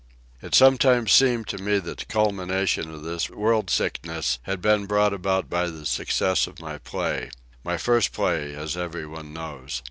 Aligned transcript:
It 0.41 0.55
sometimes 0.55 1.11
seemed 1.11 1.47
to 1.49 1.59
me 1.61 1.77
that 1.77 1.97
the 1.99 2.05
culmination 2.05 2.89
of 2.89 3.03
this 3.03 3.29
world 3.29 3.69
sickness 3.69 4.39
had 4.41 4.59
been 4.59 4.87
brought 4.87 5.13
about 5.13 5.47
by 5.47 5.67
the 5.69 5.85
success 5.85 6.47
of 6.47 6.59
my 6.59 6.79
play—my 6.79 7.77
first 7.77 8.11
play, 8.11 8.55
as 8.55 8.75
every 8.75 9.05
one 9.05 9.31
knows. 9.31 9.79